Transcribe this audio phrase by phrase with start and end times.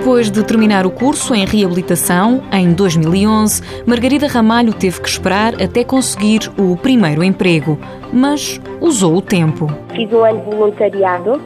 [0.00, 5.84] Depois de terminar o curso em reabilitação, em 2011, Margarida Ramalho teve que esperar até
[5.84, 7.78] conseguir o primeiro emprego,
[8.10, 9.70] mas usou o tempo.
[9.94, 11.42] Fiz um ano de voluntariado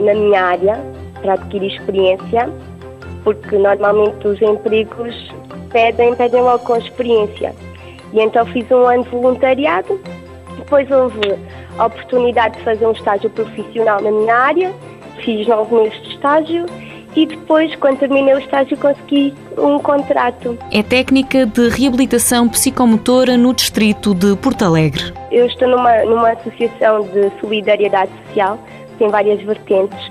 [0.00, 0.80] na minha área
[1.22, 2.50] para adquirir experiência,
[3.22, 5.14] porque normalmente os empregos
[5.70, 7.54] pedem, pedem logo com experiência.
[8.12, 10.00] E então fiz um ano de voluntariado,
[10.58, 11.38] depois houve
[11.78, 14.72] a oportunidade de fazer um estágio profissional na minha área,
[15.24, 16.66] fiz nove meses de estágio
[17.16, 20.58] e depois, quando terminei o estágio, consegui um contrato.
[20.72, 25.12] É técnica de reabilitação psicomotora no distrito de Porto Alegre.
[25.30, 28.58] Eu estou numa, numa associação de solidariedade social,
[28.98, 30.10] tem várias vertentes.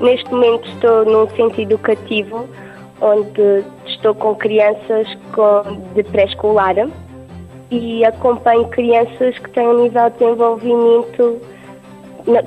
[0.00, 2.48] Neste momento estou num centro educativo
[3.00, 5.62] onde estou com crianças com,
[5.94, 6.74] de pré-escolar
[7.70, 11.40] e acompanho crianças que têm um nível de desenvolvimento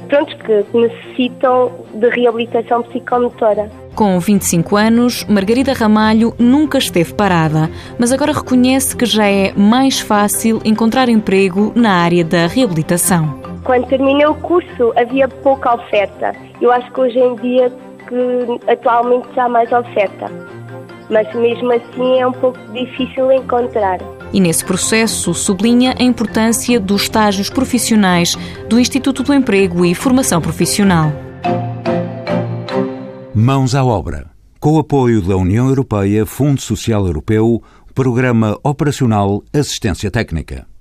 [0.10, 3.70] pronto, que necessitam de reabilitação psicomotora.
[3.96, 10.00] Com 25 anos, Margarida Ramalho nunca esteve parada, mas agora reconhece que já é mais
[10.00, 13.42] fácil encontrar emprego na área da reabilitação.
[13.64, 16.34] Quando terminei o curso havia pouca oferta.
[16.62, 17.72] Eu acho que hoje em dia
[18.08, 20.32] que atualmente já há mais oferta.
[21.10, 24.00] Mas mesmo assim é um pouco difícil encontrar
[24.34, 28.36] e, nesse processo, sublinha a importância dos estágios profissionais
[28.70, 31.12] do Instituto do Emprego e Formação Profissional.
[33.34, 34.30] Mãos à obra.
[34.60, 37.62] Com o apoio da União Europeia, Fundo Social Europeu,
[37.94, 40.68] Programa Operacional Assistência Técnica.